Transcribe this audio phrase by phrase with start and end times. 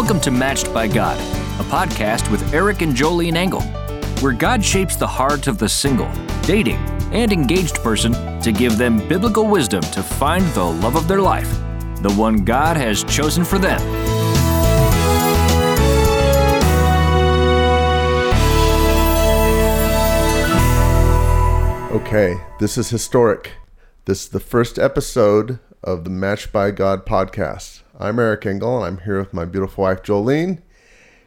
[0.00, 1.18] Welcome to Matched by God,
[1.60, 3.62] a podcast with Eric and Jolene Engle,
[4.22, 6.08] where God shapes the heart of the single,
[6.42, 6.76] dating,
[7.12, 11.50] and engaged person to give them biblical wisdom to find the love of their life,
[12.00, 13.80] the one God has chosen for them.
[21.90, 23.54] Okay, this is historic.
[24.04, 27.82] This is the first episode of the Matched by God podcast.
[28.00, 30.62] I'm Eric Engle, and I'm here with my beautiful wife, Jolene.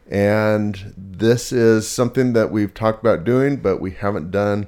[0.10, 4.68] And this is something that we've talked about doing, but we haven't done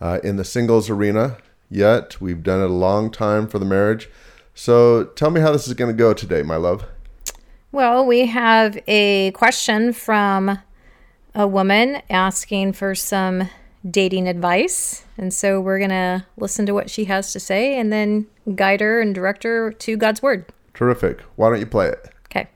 [0.00, 1.38] uh, in the singles arena
[1.70, 2.20] yet.
[2.20, 4.10] We've done it a long time for the marriage.
[4.52, 6.84] So tell me how this is going to go today, my love.
[7.70, 10.58] Well, we have a question from
[11.36, 13.48] a woman asking for some
[13.88, 15.04] dating advice.
[15.16, 18.26] And so we're going to listen to what she has to say and then
[18.56, 20.44] guide her and direct her to God's Word.
[20.78, 21.22] Terrific.
[21.34, 22.08] Why don't you play it?
[22.26, 22.46] Okay.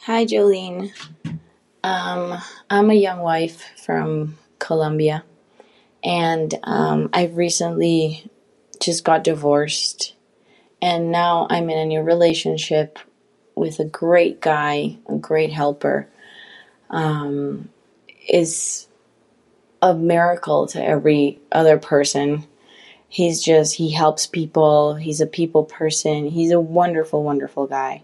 [0.00, 0.90] Hi, Jolene.
[1.84, 2.36] Um,
[2.68, 5.22] I'm a young wife from Colombia,
[6.02, 8.28] and um, I recently
[8.80, 10.16] just got divorced,
[10.82, 12.98] and now I'm in a new relationship
[13.54, 16.08] with a great guy, a great helper.
[16.90, 17.68] Um,
[18.28, 18.88] is
[19.80, 22.48] a miracle to every other person
[23.10, 24.94] he's just he helps people.
[24.94, 26.30] He's a people person.
[26.30, 28.02] He's a wonderful wonderful guy.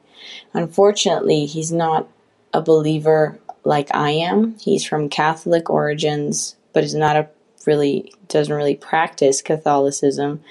[0.52, 2.06] Unfortunately he's not
[2.52, 4.58] a believer like i am.
[4.58, 7.28] He's from catholic origins but is not a
[7.66, 10.42] really doesn't really practice catholicism.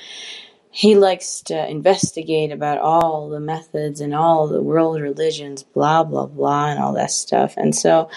[0.71, 6.25] He likes to investigate about all the methods and all the world religions blah blah
[6.25, 7.55] blah and all that stuff.
[7.57, 8.09] And so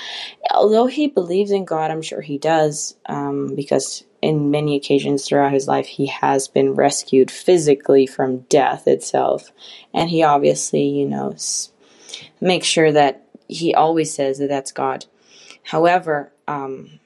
[0.52, 5.52] although he believes in god i'm sure he does um, because in many occasions throughout
[5.52, 9.52] his life, he has been rescued physically from death itself.
[9.94, 11.36] And he obviously, you know,
[12.40, 15.06] makes sure that he always says that that's God.
[15.62, 16.98] However, um,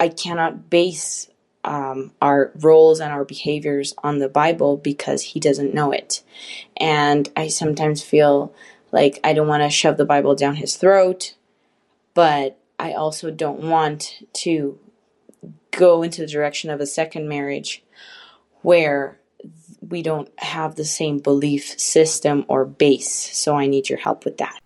[0.00, 1.28] I cannot base
[1.64, 6.22] um, our roles and our behaviors on the Bible because he doesn't know it.
[6.76, 8.54] And I sometimes feel
[8.92, 11.34] like I don't want to shove the Bible down his throat,
[12.14, 14.78] but I also don't want to
[15.70, 17.82] go into the direction of a second marriage
[18.62, 19.18] where
[19.80, 23.36] we don't have the same belief system or base.
[23.36, 24.60] So I need your help with that.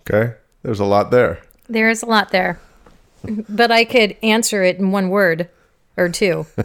[0.00, 0.34] Okay.
[0.62, 1.42] There's a lot there.
[1.68, 2.58] There is a lot there.
[3.48, 5.48] But I could answer it in one word
[5.96, 6.46] or two.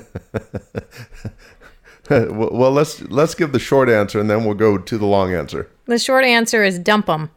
[2.09, 5.70] well, let's let's give the short answer and then we'll go to the long answer.
[5.86, 7.30] The short answer is dump him.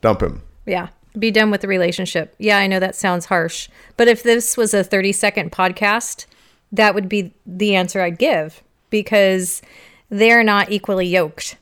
[0.00, 0.42] Dump him.
[0.64, 2.34] Yeah be done with the relationship.
[2.38, 6.26] Yeah, I know that sounds harsh, but if this was a 30 second podcast,
[6.72, 9.62] that would be the answer I'd give because
[10.08, 11.56] they're not equally yoked.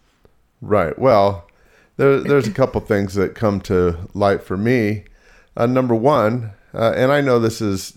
[0.60, 0.98] Right.
[0.98, 1.48] Well,
[1.96, 5.04] there, there's a couple things that come to light for me.
[5.56, 7.94] Uh, number one, uh, and I know this is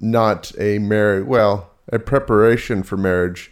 [0.00, 3.50] not a marriage, well, a preparation for marriage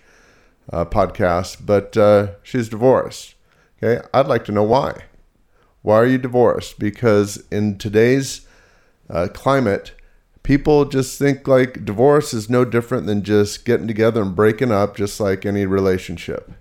[0.73, 3.35] uh, podcast, but uh, she's divorced.
[3.83, 4.07] Okay.
[4.13, 5.05] I'd like to know why.
[5.83, 6.79] Why are you divorced?
[6.79, 8.47] Because in today's
[9.09, 9.93] uh, climate,
[10.43, 14.97] people just think like divorce is no different than just getting together and breaking up,
[14.97, 16.53] just like any relationship.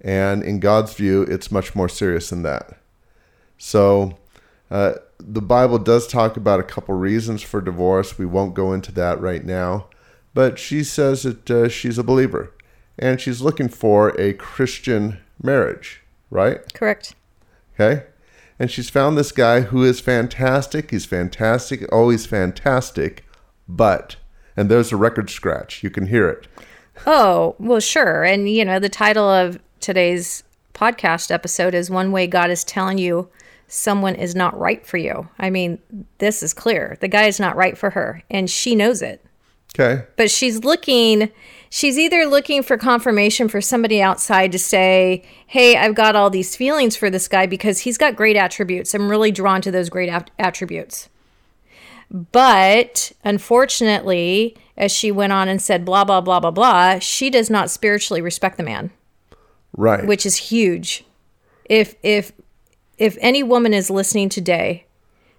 [0.00, 2.78] And in God's view, it's much more serious than that.
[3.58, 4.18] So,
[4.70, 8.18] uh, the Bible does talk about a couple reasons for divorce.
[8.18, 9.86] We won't go into that right now.
[10.34, 12.52] But she says that uh, she's a believer
[12.98, 16.60] and she's looking for a Christian marriage, right?
[16.74, 17.14] Correct.
[17.74, 18.02] Okay
[18.58, 20.90] and she's found this guy who is fantastic.
[20.90, 23.24] He's fantastic, always fantastic,
[23.68, 24.16] but
[24.56, 25.82] and there's a record scratch.
[25.82, 26.48] You can hear it.
[27.06, 28.24] Oh, well, sure.
[28.24, 32.98] And you know, the title of today's podcast episode is One Way God is Telling
[32.98, 33.28] You
[33.68, 35.28] Someone is Not Right for You.
[35.38, 35.78] I mean,
[36.18, 36.96] this is clear.
[37.00, 39.25] The guy is not right for her, and she knows it.
[39.78, 40.04] Okay.
[40.16, 41.30] But she's looking
[41.68, 46.56] she's either looking for confirmation for somebody outside to say, Hey, I've got all these
[46.56, 48.94] feelings for this guy because he's got great attributes.
[48.94, 51.08] I'm really drawn to those great at- attributes.
[52.10, 57.50] But unfortunately, as she went on and said, blah, blah, blah, blah, blah, she does
[57.50, 58.90] not spiritually respect the man.
[59.76, 60.06] Right.
[60.06, 61.04] Which is huge.
[61.64, 62.32] If, if,
[62.96, 64.85] if any woman is listening today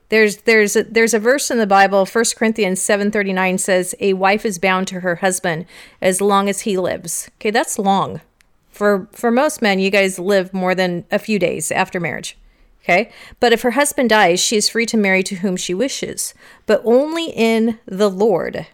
[0.09, 4.45] there's there's a, there's a verse in the Bible, 1 Corinthians 7:39 says a wife
[4.45, 5.65] is bound to her husband
[6.01, 7.30] as long as he lives.
[7.39, 8.21] Okay, that's long.
[8.69, 12.38] For for most men, you guys live more than a few days after marriage.
[12.83, 13.12] Okay?
[13.42, 16.33] But if her husband dies, she is free to marry to whom she wishes,
[16.65, 18.68] but only in the Lord.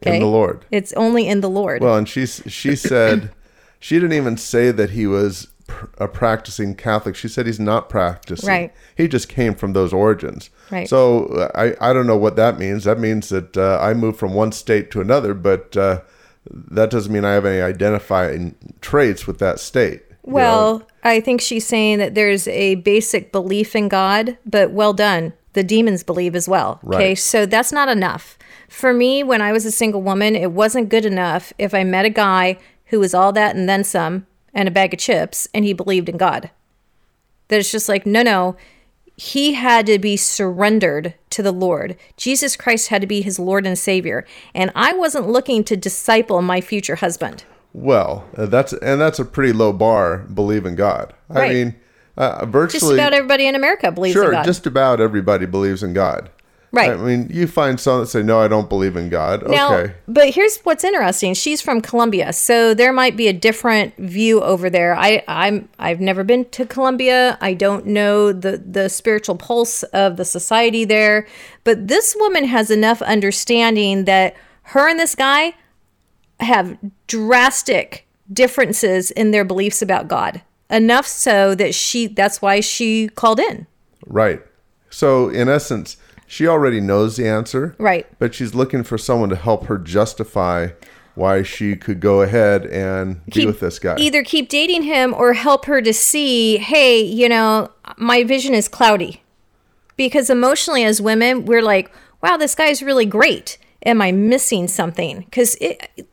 [0.00, 0.16] Okay?
[0.16, 0.64] In the Lord.
[0.70, 1.82] It's only in the Lord.
[1.82, 3.32] Well, and she she said
[3.80, 5.48] she didn't even say that he was
[5.98, 7.16] a practicing Catholic.
[7.16, 8.48] She said he's not practicing.
[8.48, 8.74] Right.
[8.96, 10.50] He just came from those origins.
[10.70, 10.88] Right.
[10.88, 12.84] So uh, I, I don't know what that means.
[12.84, 16.02] That means that uh, I moved from one state to another, but uh,
[16.50, 20.02] that doesn't mean I have any identifying traits with that state.
[20.08, 20.34] you know?
[20.34, 25.32] Well, I think she's saying that there's a basic belief in God, but well done.
[25.54, 26.80] The demons believe as well.
[26.86, 27.08] Okay.
[27.08, 27.18] Right.
[27.18, 28.38] So that's not enough.
[28.68, 32.04] For me, when I was a single woman, it wasn't good enough if I met
[32.04, 35.64] a guy who was all that and then some and a bag of chips and
[35.64, 36.50] he believed in God.
[37.48, 38.56] That it's just like, no, no.
[39.18, 41.96] He had to be surrendered to the Lord.
[42.16, 44.26] Jesus Christ had to be his Lord and Savior.
[44.54, 47.44] And I wasn't looking to disciple my future husband.
[47.72, 50.18] Well, uh, that's and that's a pretty low bar.
[50.18, 51.12] Believe in God.
[51.30, 51.74] I mean,
[52.16, 54.32] uh, Just virtually about everybody in America believes in sure.
[54.32, 54.44] God.
[54.44, 56.30] Just about everybody believes in God.
[56.72, 56.90] Right.
[56.90, 59.94] I mean, you find some that say, "No, I don't believe in God." Now, okay.
[60.06, 61.32] but here's what's interesting.
[61.34, 64.94] She's from Colombia, so there might be a different view over there.
[64.94, 67.38] I, I'm I've never been to Colombia.
[67.40, 71.26] I don't know the the spiritual pulse of the society there.
[71.64, 75.54] But this woman has enough understanding that her and this guy
[76.40, 76.76] have
[77.06, 80.42] drastic differences in their beliefs about God.
[80.68, 83.66] Enough so that she that's why she called in.
[84.06, 84.42] Right.
[84.90, 87.74] So, in essence, she already knows the answer.
[87.78, 88.06] Right.
[88.18, 90.68] But she's looking for someone to help her justify
[91.14, 93.96] why she could go ahead and be with this guy.
[93.98, 98.68] Either keep dating him or help her to see, hey, you know, my vision is
[98.68, 99.22] cloudy.
[99.96, 101.90] Because emotionally, as women, we're like,
[102.22, 103.56] wow, this guy's really great.
[103.86, 105.20] Am I missing something?
[105.20, 105.56] Because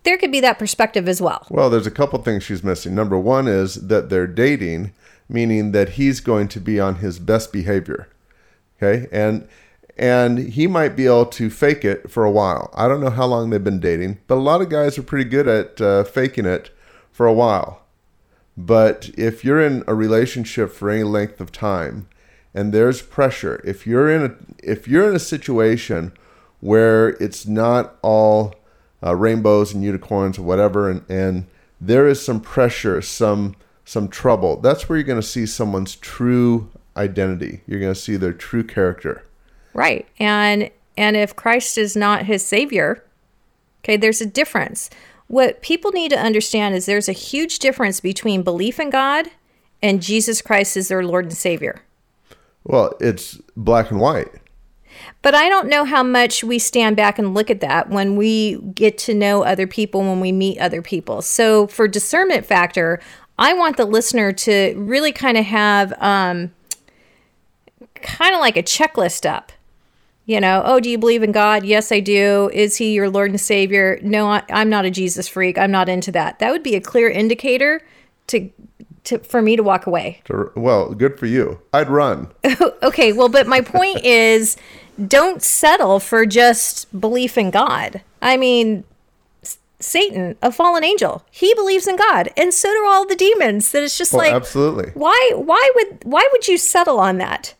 [0.04, 1.46] there could be that perspective as well.
[1.50, 2.96] Well, there's a couple things she's missing.
[2.96, 4.94] Number one is that they're dating,
[5.28, 8.08] meaning that he's going to be on his best behavior.
[8.78, 9.48] Okay, and
[9.98, 12.72] and he might be able to fake it for a while.
[12.74, 15.30] I don't know how long they've been dating, but a lot of guys are pretty
[15.30, 16.72] good at uh, faking it
[17.12, 17.84] for a while.
[18.58, 22.08] But if you're in a relationship for any length of time,
[22.54, 26.14] and there's pressure, if you're in a if you're in a situation
[26.60, 28.54] where it's not all
[29.04, 31.46] uh, rainbows and unicorns or whatever, and, and
[31.82, 33.56] there is some pressure, some
[33.86, 34.58] some trouble.
[34.58, 37.62] That's where you're going to see someone's true identity.
[37.68, 39.24] You're going to see their true character.
[39.74, 40.08] Right.
[40.20, 43.04] And and if Christ is not his savior,
[43.84, 44.90] okay, there's a difference.
[45.28, 49.30] What people need to understand is there's a huge difference between belief in God
[49.82, 51.82] and Jesus Christ as their Lord and Savior.
[52.64, 54.30] Well, it's black and white.
[55.22, 58.58] But I don't know how much we stand back and look at that when we
[58.58, 61.22] get to know other people, when we meet other people.
[61.22, 63.00] So, for discernment factor,
[63.40, 66.52] I want the listener to really kind of have um,
[67.96, 69.52] kind of like a checklist up.
[70.26, 71.66] You know, oh, do you believe in God?
[71.66, 72.50] Yes, I do.
[72.54, 74.00] Is he your Lord and Savior?
[74.02, 75.58] No, I, I'm not a Jesus freak.
[75.58, 76.40] I'm not into that.
[76.40, 77.82] That would be a clear indicator
[78.28, 78.50] to,
[79.04, 80.22] to for me to walk away.
[80.56, 81.60] Well, good for you.
[81.74, 82.30] I'd run.
[82.84, 84.58] Okay, well, but my point is
[85.08, 88.02] don't settle for just belief in God.
[88.22, 88.84] I mean,
[89.80, 93.72] Satan, a fallen angel, he believes in God, and so do all the demons.
[93.72, 94.92] That it's just Oh, like absolutely.
[94.94, 97.54] why why would why would you settle on that?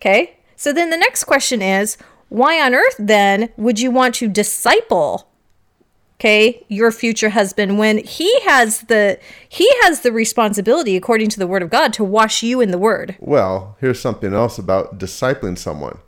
[0.00, 0.36] Okay?
[0.58, 1.96] So then the next question is,
[2.28, 5.28] why on earth then would you want to disciple
[6.20, 11.46] okay, your future husband when he has the he has the responsibility according to the
[11.46, 13.16] word of God to wash you in the word.
[13.20, 15.98] Well, here's something else about discipling someone.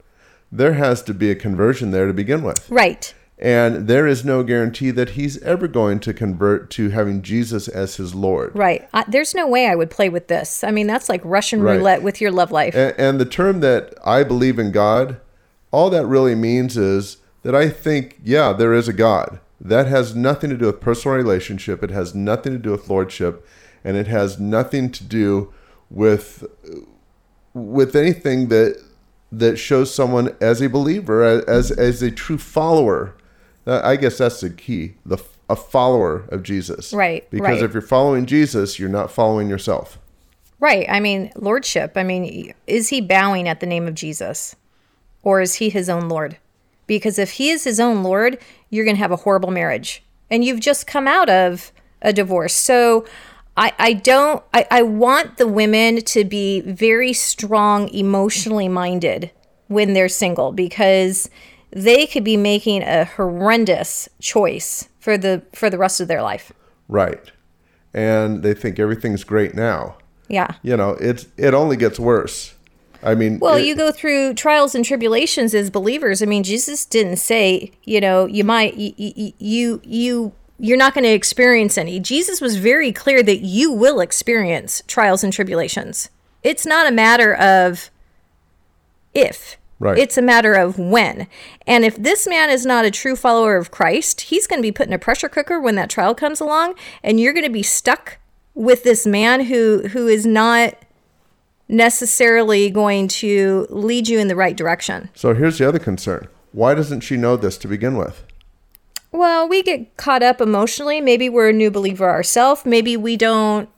[0.50, 2.68] There has to be a conversion there to begin with.
[2.68, 3.14] Right.
[3.40, 7.96] And there is no guarantee that he's ever going to convert to having Jesus as
[7.96, 8.52] his Lord.
[8.54, 8.86] Right.
[8.92, 10.62] I, there's no way I would play with this.
[10.62, 11.76] I mean, that's like Russian Right.
[11.76, 12.74] roulette with your love life.
[12.74, 15.20] And, and the term that I believe in God,
[15.70, 19.40] all that really means is that I think, yeah, there is a God.
[19.58, 21.82] That has nothing to do with personal relationship.
[21.82, 23.46] It has nothing to do with lordship,
[23.84, 25.52] and it has nothing to do
[25.88, 26.44] with
[27.52, 28.82] with anything that
[29.32, 33.14] that shows someone as a believer, as as a true follower.
[33.70, 34.94] I guess that's the key.
[35.06, 37.62] The a follower of Jesus, Right, Because right.
[37.64, 39.98] if you're following Jesus, you're not following yourself.
[40.60, 40.86] right.
[40.88, 41.92] I mean, lordship.
[41.96, 44.54] I mean, is he bowing at the name of Jesus
[45.24, 46.36] or is he his own Lord?
[46.86, 48.38] Because if he is his own Lord,
[48.70, 50.04] you're going to have a horrible marriage.
[50.30, 52.54] And you've just come out of a divorce.
[52.54, 53.04] So
[53.56, 59.32] I, I don't, I, I want the women to be very strong, emotionally minded
[59.66, 61.28] when they're single because
[61.70, 66.52] they could be making a horrendous choice for the for the rest of their life.
[66.88, 67.30] Right.
[67.94, 69.96] And they think everything's great now.
[70.28, 70.54] Yeah.
[70.62, 72.54] You know, it's it only gets worse.
[73.02, 76.22] I mean, Well, it- you go through trials and tribulations as believers.
[76.22, 81.04] I mean, Jesus didn't say, you know, you might you you, you you're not going
[81.04, 81.98] to experience any.
[81.98, 86.10] Jesus was very clear that you will experience trials and tribulations.
[86.42, 87.90] It's not a matter of
[89.14, 89.56] if.
[89.80, 89.96] Right.
[89.96, 91.26] It's a matter of when.
[91.66, 94.70] And if this man is not a true follower of Christ, he's going to be
[94.70, 97.62] put in a pressure cooker when that trial comes along and you're going to be
[97.62, 98.18] stuck
[98.54, 100.74] with this man who who is not
[101.66, 105.08] necessarily going to lead you in the right direction.
[105.14, 106.28] So here's the other concern.
[106.52, 108.24] Why doesn't she know this to begin with?
[109.12, 111.00] Well, we get caught up emotionally.
[111.00, 112.66] Maybe we're a new believer ourselves.
[112.66, 113.68] Maybe we don't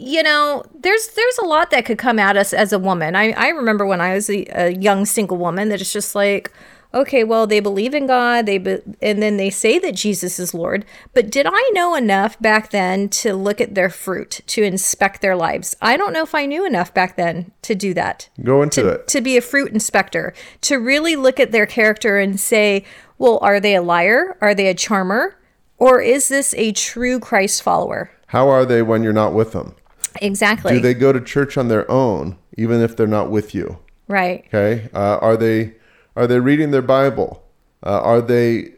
[0.00, 3.14] you know, there's there's a lot that could come at us as a woman.
[3.14, 6.50] I, I remember when I was a, a young single woman that it's just like,
[6.94, 10.54] okay, well, they believe in God, they be, and then they say that Jesus is
[10.54, 10.86] Lord.
[11.12, 15.36] But did I know enough back then to look at their fruit, to inspect their
[15.36, 15.76] lives?
[15.82, 18.30] I don't know if I knew enough back then to do that.
[18.42, 19.08] Go into to, it.
[19.08, 22.86] to be a fruit inspector, to really look at their character and say,
[23.18, 24.38] well, are they a liar?
[24.40, 25.36] Are they a charmer?
[25.76, 28.10] Or is this a true Christ follower?
[28.28, 29.74] How are they when you're not with them?
[30.20, 30.72] Exactly.
[30.74, 33.78] Do they go to church on their own, even if they're not with you?
[34.08, 34.44] right.
[34.48, 34.88] Okay.
[34.92, 35.74] Uh, are they
[36.16, 37.44] are they reading their Bible?
[37.84, 38.72] Uh, are they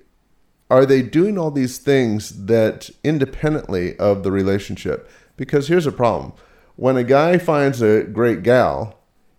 [0.70, 5.10] are they doing all these things that independently of the relationship?
[5.36, 6.32] Because here's a problem:
[6.76, 8.98] when a guy finds a great gal,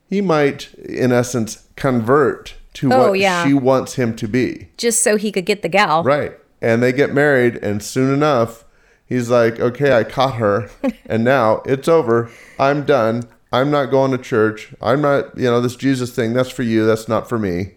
[0.10, 3.46] he might, in essence, convert to Oh, what yeah.
[3.46, 4.70] she wants him to be.
[4.78, 6.04] Just so he could get the gal.
[6.04, 6.34] Right.
[6.62, 8.63] And they get married, and soon enough,
[9.06, 10.70] he's like, okay, I caught her,
[11.06, 12.30] and now it's over.
[12.60, 13.28] I'm done.
[13.52, 14.74] I'm not going to church.
[14.82, 17.76] I'm not, you know, this Jesus thing, that's for you, that's not for me.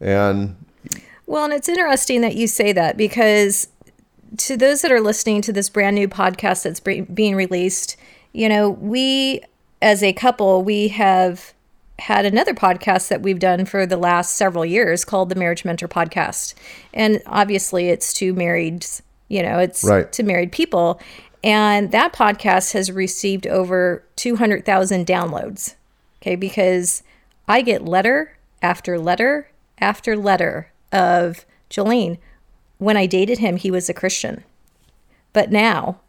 [0.00, 0.56] And
[1.26, 3.68] Well, and it's interesting that you say that because
[4.38, 7.96] to those that are listening to this brand new podcast that's being released,
[8.32, 9.40] you know, we
[9.80, 11.52] as a couple, we have
[11.98, 15.88] had another podcast that we've done for the last several years called the Marriage Mentor
[15.88, 16.54] Podcast.
[16.92, 18.86] And obviously it's to married,
[19.28, 20.10] you know, it's Right.
[20.12, 21.00] to married people.
[21.42, 25.74] And that podcast has received over 200,000 downloads.
[26.22, 27.02] Okay, because
[27.46, 32.18] I get letter after letter after letter of Jolene.
[32.78, 34.42] When I dated him, he was a Christian.
[35.34, 36.00] But now,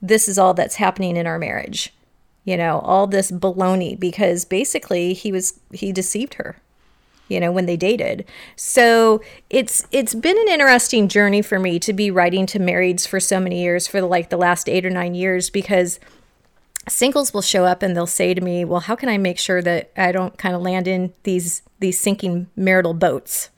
[0.00, 1.92] this is all that's happening in our marriage.
[2.44, 6.56] You know, all this baloney because basically he was he deceived her.
[7.30, 8.26] You know, when they dated.
[8.56, 13.20] So it's it's been an interesting journey for me to be writing to marrieds for
[13.20, 15.98] so many years, for like the last eight or nine years, because
[16.88, 19.62] singles will show up and they'll say to me, "Well, how can I make sure
[19.62, 23.50] that I don't kind of land in these these sinking marital boats?"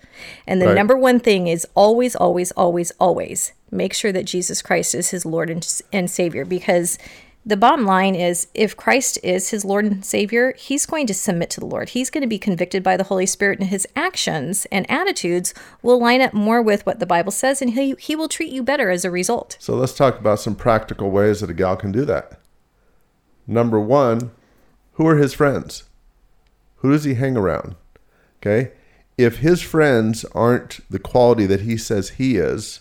[0.46, 0.74] And the Right.
[0.74, 5.24] number one thing is always, always, always, always make sure that Jesus Christ is his
[5.24, 6.98] Lord and, and Savior because
[7.44, 11.50] the bottom line is if Christ is his Lord and Savior, he's going to submit
[11.50, 11.90] to the Lord.
[11.90, 16.00] He's going to be convicted by the Holy Spirit, and his actions and attitudes will
[16.00, 18.90] line up more with what the Bible says, and he, he will treat you better
[18.90, 19.56] as a result.
[19.58, 22.38] so let's talk about some practical ways that a gal can do that.
[23.46, 24.30] Number one,
[24.92, 25.84] who are his friends?
[26.76, 27.74] Who does he hang around?
[28.40, 28.72] Okay.
[29.18, 32.80] If his friends aren't the quality that he says he is,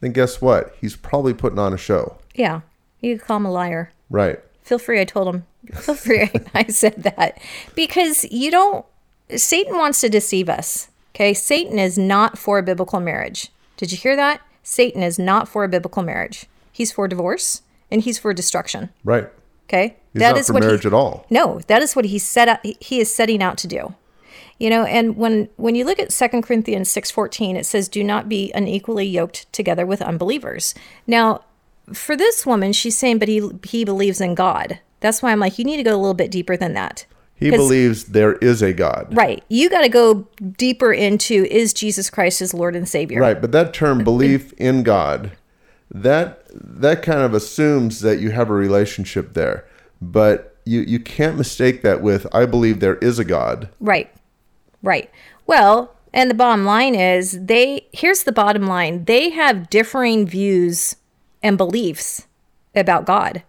[0.00, 0.74] then guess what?
[0.80, 2.18] He's probably putting on a show.
[2.34, 2.60] Yeah,
[3.02, 3.92] you could call him a liar.
[4.08, 4.40] Right.
[4.62, 5.44] Feel free, I told him.
[5.74, 7.38] Feel free, I said that.
[7.74, 8.86] Because you don't,
[9.36, 10.88] Satan wants to deceive us.
[11.14, 11.34] Okay.
[11.34, 13.50] Satan is not for a biblical marriage.
[13.76, 14.40] Did you hear that?
[14.62, 16.46] Satan is not for a biblical marriage.
[16.72, 18.88] He's for divorce and he's for destruction.
[19.04, 19.28] Right.
[19.68, 19.96] Okay.
[20.12, 21.26] He's not for marriage at all.
[21.30, 23.94] No, that is what he set out, he is setting out to do.
[24.58, 28.28] You know, and when when you look at 2 Corinthians 6:14, it says do not
[28.28, 30.74] be unequally yoked together with unbelievers.
[31.06, 31.42] Now,
[31.92, 34.80] for this woman, she's saying but he he believes in God.
[35.00, 37.06] That's why I'm like you need to go a little bit deeper than that.
[37.42, 39.08] He believes there is a God.
[39.10, 39.42] Right.
[39.48, 43.20] You got to go deeper into is Jesus Christ his Lord and Savior.
[43.20, 45.32] Right, but that term belief in God,
[45.90, 49.66] that that kind of assumes that you have a relationship there.
[50.00, 53.68] But you you can't mistake that with I believe there is a God.
[53.80, 54.12] Right.
[54.82, 55.10] Right.
[55.46, 59.04] Well, and the bottom line is they here's the bottom line.
[59.06, 60.96] They have differing views
[61.42, 62.26] and beliefs
[62.74, 63.42] about God.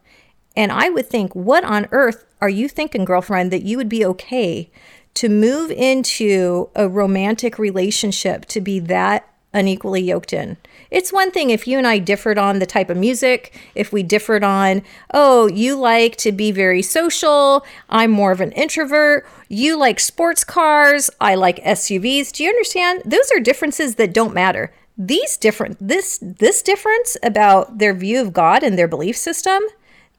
[0.56, 4.06] And I would think, what on earth are you thinking, girlfriend, that you would be
[4.06, 4.70] okay
[5.16, 10.58] to move into a romantic relationship to be that unequally yoked in?
[10.92, 14.04] It's one thing if you and I differed on the type of music, if we
[14.04, 19.76] differed on, oh, you like to be very social, I'm more of an introvert, you
[19.76, 22.32] like sports cars, I like SUVs.
[22.32, 23.02] Do you understand?
[23.06, 24.72] Those are differences that don't matter.
[24.98, 29.62] These different this this difference about their view of God and their belief system,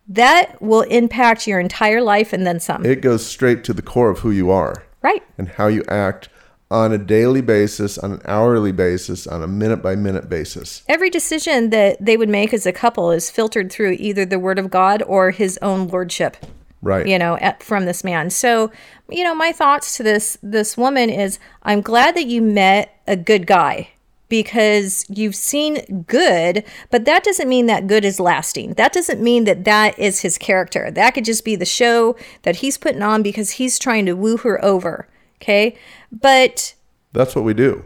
[0.08, 2.84] that will impact your entire life and then some.
[2.84, 5.22] It goes straight to the core of who you are right.
[5.38, 6.28] and how you act
[6.70, 10.82] on a daily basis, on an hourly basis, on a minute by minute basis.
[10.88, 14.58] Every decision that they would make as a couple is filtered through either the word
[14.58, 16.36] of God or his own lordship.
[16.82, 17.06] Right.
[17.06, 18.28] You know, at, from this man.
[18.28, 18.70] So,
[19.08, 23.16] you know, my thoughts to this this woman is I'm glad that you met a
[23.16, 23.88] good guy
[24.28, 28.74] because you've seen good, but that doesn't mean that good is lasting.
[28.74, 30.90] That doesn't mean that that is his character.
[30.90, 34.38] That could just be the show that he's putting on because he's trying to woo
[34.38, 35.06] her over.
[35.42, 35.76] Okay.
[36.10, 36.74] But
[37.12, 37.84] That's what we do.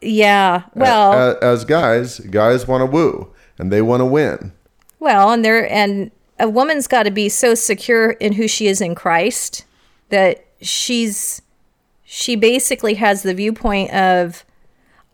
[0.00, 4.52] yeah, well, A- as guys, guys want to woo and they want to win.
[5.00, 8.80] Well, and there and a woman's got to be so secure in who she is
[8.80, 9.64] in Christ
[10.10, 11.42] that she's
[12.04, 14.44] she basically has the viewpoint of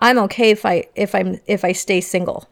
[0.00, 2.48] I'm okay if I if I'm if I stay single.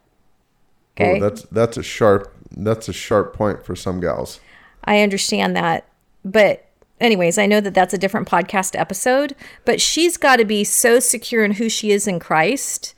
[0.97, 1.19] Okay?
[1.19, 4.41] Oh, that's that's a sharp that's a sharp point for some gals.
[4.85, 5.89] I understand that.
[6.25, 6.67] But
[7.01, 9.35] anyways, I know that that's a different podcast episode,
[9.65, 12.95] but she's got to be so secure in who she is in Christ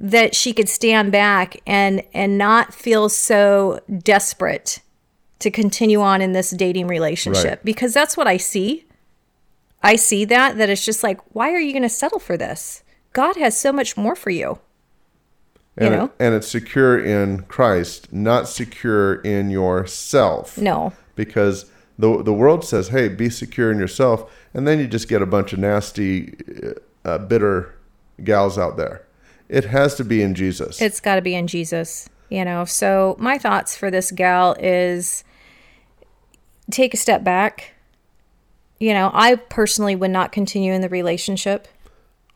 [0.00, 4.80] that she could stand back and and not feel so desperate
[5.38, 7.64] to continue on in this dating relationship Right.
[7.64, 8.84] because that's what I see.
[9.82, 12.82] I see that that it's just like why are you going to settle for this?
[13.12, 14.58] God has so much more for you.
[15.80, 16.04] You And, know?
[16.06, 20.58] it, and it's secure in Christ, not secure in yourself.
[20.58, 20.92] No.
[21.14, 21.66] Because
[21.98, 25.26] the the world says, "Hey, be secure in yourself," and then you just get a
[25.26, 26.34] bunch of nasty,
[27.04, 27.74] uh, bitter
[28.22, 29.02] gals out there.
[29.48, 30.80] It has to be in Jesus.
[30.80, 32.64] It's got to be in Jesus, you know.
[32.64, 35.24] So my thoughts for this gal is
[36.70, 37.72] take a step back.
[38.78, 41.66] You know, I personally would not continue in the relationship.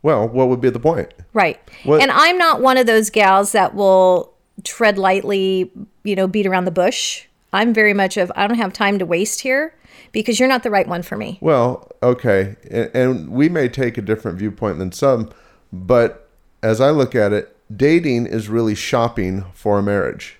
[0.02, 1.12] Well, what would be the point?
[1.32, 1.58] Right.
[1.84, 4.32] What- And I'm not one of those gals that will
[4.64, 5.70] tread lightly,
[6.04, 7.26] you know, beat around the bush.
[7.52, 9.74] I'm very much of I don't have time to waste here
[10.12, 11.38] because you're not the right one for me.
[11.40, 15.30] Well, okay, and, and we may take a different viewpoint than some,
[15.72, 16.28] but
[16.62, 20.38] as I look at it, dating is really shopping for a marriage.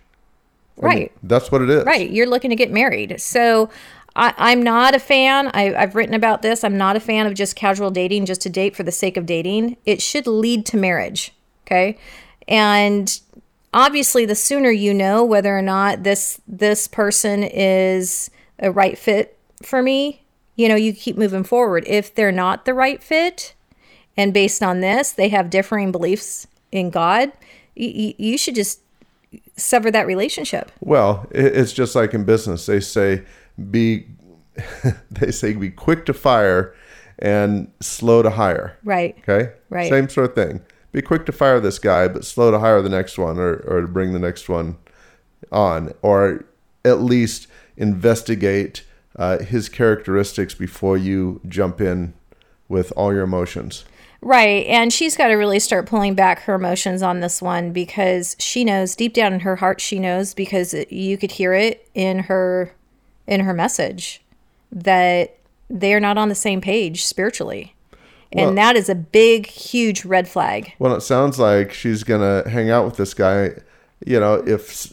[0.82, 1.12] I mean, Right.
[1.22, 1.84] that's what it is.
[1.84, 2.10] Right.
[2.10, 3.20] You're looking to get married.
[3.20, 3.68] So
[4.14, 5.50] I, I'm not a fan.
[5.54, 6.64] I, I've written about this.
[6.64, 9.26] I'm not a fan of just casual dating just to date for the sake of
[9.26, 9.76] dating.
[9.86, 11.32] It should lead to marriage.
[11.66, 11.98] Okay.
[12.46, 13.20] And
[13.72, 19.38] obviously the sooner you know whether or not this this person is a right fit
[19.62, 20.22] for me,
[20.56, 21.84] you know, you keep moving forward.
[21.86, 23.54] If they're not the right fit,
[24.16, 27.32] and based on this, they have differing beliefs in God,
[27.74, 28.80] you should just
[29.56, 30.70] sever that relationship.
[30.80, 32.66] Well, it's just like in business.
[32.66, 33.22] They say
[33.70, 34.06] be
[35.10, 36.74] they say be quick to fire
[37.18, 38.76] and slow to hire.
[38.84, 39.16] Right.
[39.20, 39.52] Okay?
[39.70, 39.88] Right.
[39.88, 40.60] Same sort of thing.
[40.92, 43.80] Be quick to fire this guy, but slow to hire the next one or, or
[43.80, 44.76] to bring the next one
[45.50, 45.94] on.
[46.02, 46.44] Or
[46.84, 48.84] at least investigate
[49.16, 52.14] uh, his characteristics before you jump in
[52.68, 53.84] with all your emotions.
[54.20, 54.66] Right.
[54.66, 58.64] And she's got to really start pulling back her emotions on this one because she
[58.64, 62.72] knows deep down in her heart, she knows because you could hear it in her
[63.26, 64.20] in her message
[64.70, 65.36] that
[65.68, 67.74] they are not on the same page spiritually.
[68.32, 70.72] And Well- that is a big, huge red flag.
[70.78, 73.52] Well, it sounds like she's gonna hang out with this guy,
[74.04, 74.92] you know, if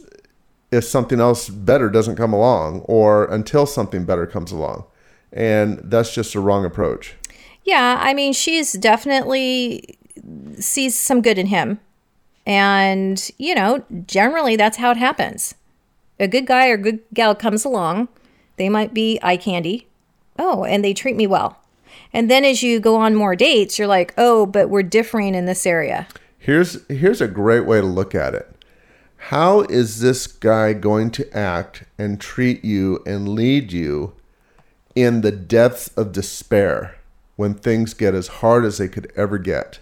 [0.72, 4.84] if something else better doesn't come along, or until something better comes along,
[5.34, 7.16] and that's just a wrong approach.
[7.64, 9.98] Yeah, I mean, she's definitely
[10.60, 11.80] sees some good in him.
[12.46, 15.56] And, you know, generally that's how it happens.
[16.20, 18.08] A good guy or good gal comes along,
[18.60, 19.88] they might be eye candy.
[20.38, 21.58] Oh, and they treat me well.
[22.14, 25.46] And then as you go on more dates, you're like, "Oh, but we're differing in
[25.46, 28.54] this area." Here's here's a great way to look at it.
[29.34, 34.14] How is this guy going to act and treat you and lead you
[34.96, 36.96] in the depths of despair
[37.36, 39.80] when things get as hard as they could ever get?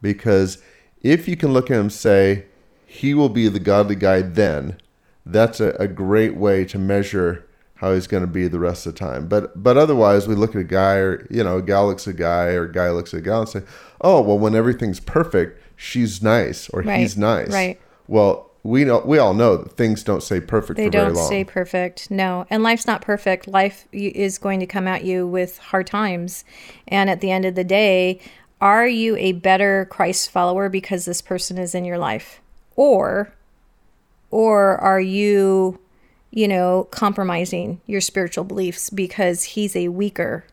[0.00, 0.62] Because
[1.02, 2.46] if you can look at him and say,
[2.86, 4.78] he will be the godly guy then,
[5.24, 7.46] that's a, a great way to measure
[7.80, 9.26] how he's going to be the rest of the time.
[9.26, 12.14] But but otherwise, we look at a guy or you know, a gal looks at
[12.14, 13.62] a guy or a guy looks at a gal and say,
[14.02, 17.50] oh well, when everything's perfect, she's nice or Right, he's nice.
[17.52, 17.80] right.
[18.06, 21.26] Well, we know we all know that things don't stay perfect They for don't long.
[21.26, 22.10] stay perfect.
[22.10, 22.46] No.
[22.50, 23.48] And life's not perfect.
[23.48, 26.44] Life is going to come at you with hard times.
[26.86, 28.20] And at the end of the day,
[28.60, 32.42] are you a better Christ follower because this person is in your life?
[32.76, 33.32] Or
[34.30, 35.80] or are you,
[36.30, 40.44] you know, compromising your spiritual beliefs because he's a weaker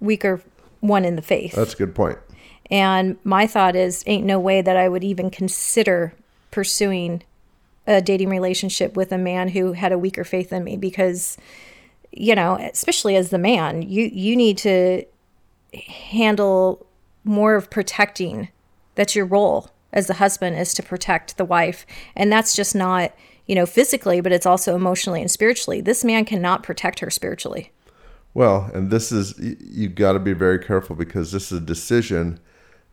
[0.00, 0.42] weaker
[0.80, 1.54] one in the faith?
[1.54, 2.18] That's a good point.
[2.70, 6.14] And my thought is, ain't no way that I would even consider
[6.50, 7.22] pursuing
[7.86, 11.36] a dating relationship with a man who had a weaker faith than me because,
[12.10, 15.04] you know, especially as the man, you, you need to
[15.74, 16.86] handle
[17.24, 18.48] more of protecting.
[18.94, 21.86] That's your role as the husband is to protect the wife.
[22.16, 23.12] And that's just not,
[23.46, 25.80] you know, physically, but it's also emotionally and spiritually.
[25.80, 27.72] This man cannot protect her spiritually.
[28.32, 32.40] Well, and this is you got to be very careful because this is a decision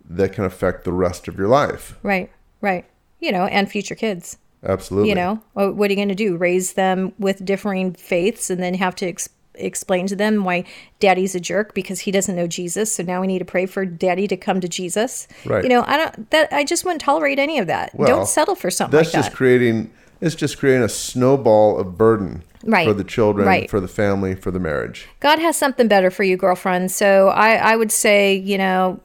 [0.06, 1.98] that can affect the rest of your life.
[2.04, 2.86] Right, right.
[3.20, 4.38] You know, and future kids.
[4.64, 5.10] Absolutely.
[5.10, 6.38] You know, what are you going to do?
[6.38, 10.64] Raise them with differing faiths and then have to ex- explain to them why
[11.00, 12.94] daddy's a jerk because he doesn't know Jesus.
[12.94, 15.28] So now we need to pray for daddy to come to Jesus.
[15.46, 15.64] Right.
[15.64, 17.96] You know, I don't, that, I just wouldn't tolerate any of that.
[17.96, 21.98] Well, don't settle for something That's like just creating it's just creating a snowball of
[21.98, 22.88] burden Right.
[22.88, 23.70] for the children, Right.
[23.70, 25.08] for the family, for the marriage.
[25.20, 26.92] God has something better for you, girlfriend.
[26.92, 29.00] So I, I would say, you know,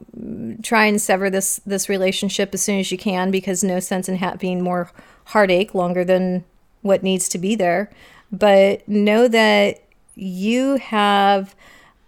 [0.61, 4.17] try and sever this this relationship as soon as you can because no sense in
[4.17, 4.91] having more
[5.25, 6.43] heartache longer than
[6.83, 7.89] what needs to be there.
[8.31, 9.81] But know that
[10.15, 11.55] you have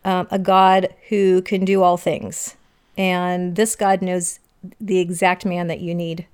[0.06, 2.56] um, a God who can do all things,
[2.98, 4.40] and this God knows
[4.80, 6.28] the exact man that you need.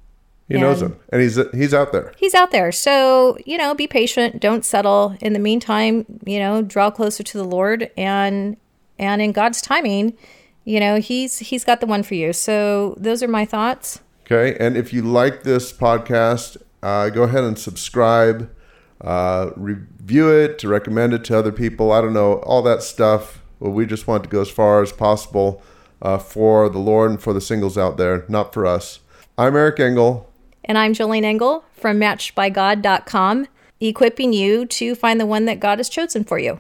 [0.48, 2.14] He knows him, and he's he's out there.
[2.18, 2.72] He's out there.
[2.72, 5.18] So, you know, be patient, don't settle.
[5.20, 8.56] In the meantime, you know, draw closer to the Lord and
[9.00, 10.16] and in God's timing,
[10.64, 12.32] you know, he's he's got the one for you.
[12.32, 14.02] So, those are my thoughts.
[14.26, 18.54] Okay, and if you like this podcast, uh, go ahead and subscribe,
[19.02, 21.92] uh, review it, to recommend it to other people.
[21.92, 23.42] I don't know all that stuff.
[23.60, 25.64] Well, we just want to go as far as possible
[26.04, 29.00] uh, for the Lord and for the singles out there, not for us.
[29.38, 30.32] I'm Eric Engle.
[30.66, 33.48] And I'm Jolene Engle from matchedbygod.com,
[33.80, 36.60] equipping you to find the one that God has chosen for you.